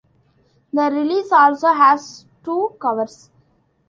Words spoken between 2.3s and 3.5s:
two covers.